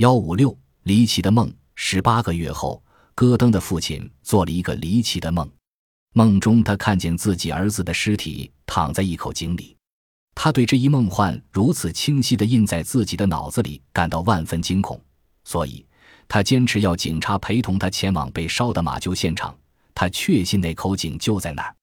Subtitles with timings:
[0.00, 1.52] 幺五六离奇的梦。
[1.74, 2.82] 十八个月后，
[3.14, 5.46] 戈登的父亲做了一个离奇的梦。
[6.14, 9.76] 梦中，他看见自己儿子的尸体躺在一口井里。
[10.34, 14.98] 他对这一梦幻如此清晰地印在自己的脑子里感到万分惊恐，
[15.44, 15.84] 所以
[16.26, 19.54] 他坚持要警察陪同他前往被烧的马厩现场。
[19.94, 21.76] 他确信那口井就在那儿。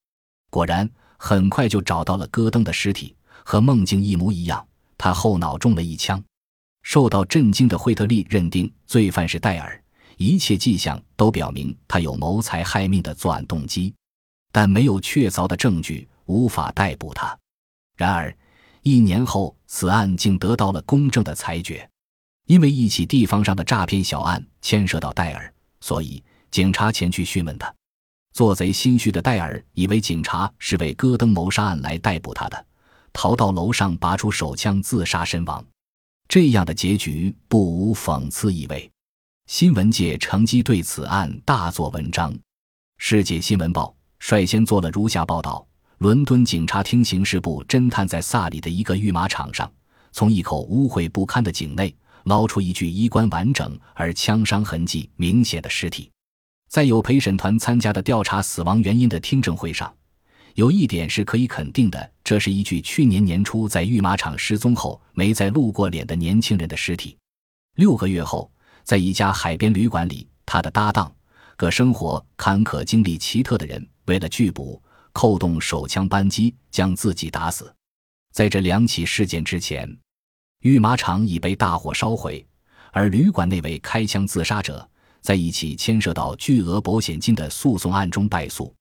[0.50, 0.90] 果然，
[1.20, 3.16] 很快就找到了戈登的尸体，
[3.46, 4.68] 和梦境一模一样。
[4.98, 6.20] 他后脑中了一枪。
[6.88, 9.84] 受到震惊的惠特利认定罪犯是戴尔，
[10.16, 13.94] 一切迹象都表明他有谋财害命的作案动机，
[14.54, 17.38] 但没有确凿的证据，无法逮捕他。
[17.98, 18.34] 然而，
[18.84, 21.86] 一年后，此案竟得到了公正的裁决。
[22.46, 27.70] 因为一起地方上的诈骗小案牵涉到戴尔，所以警察前去讯问他。
[28.32, 32.66] 做贼心虚的戴尔以为警察是为戈登谋杀案来逮捕他的，
[33.12, 35.62] 逃到楼上拔出手枪自杀身亡。
[36.28, 38.90] 这样的结局不无讽刺意味。
[39.48, 42.34] 新闻界乘机对此案大做文章，
[42.98, 43.86] 《世界新闻报》
[44.20, 45.66] 率先做了如下报道：
[46.00, 49.72] 伦敦警察厅刑事部侦探在萨里的一个御马场上，
[50.12, 56.12] 从一口污秽不堪的井内捞出一具衣冠完整而枪伤痕迹明显的尸体。
[56.68, 59.96] 在有陪审团参加的调查死亡原因的听证会上，
[60.56, 67.18] 有一点是可以肯定的：这是一具去年年初在御马场失踪后没再露过脸的年轻人的尸体。
[67.76, 68.52] 六个月后，
[68.84, 71.10] 在一家海边旅馆里，他的搭档，
[71.56, 74.84] 个生活坎坷、经历奇特的人，为了拒捕，
[75.14, 77.74] 扣动手枪扳机，将自己打死。
[78.34, 79.90] 在这两起事件之前，
[80.64, 82.46] 御马场已被大火烧毁，
[82.92, 84.86] 而旅馆那位开枪自杀者。
[85.22, 88.76] 在一起牵涉到巨额保险金的诉讼案中败诉，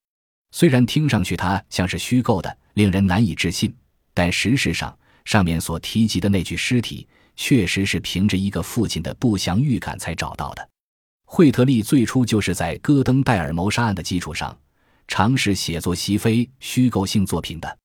[0.50, 3.75] 虽然听上去他像是虚构的， 令人难以置信，
[4.13, 10.69] 但事实上，上面所提及的那具尸体确实是凭着一个父亲的不祥预感才找到的。
[11.25, 14.55] 惠特利最初就是在戈登戴尔谋杀案的基础上，
[15.09, 17.79] 尝试写作西非虚构性作品的。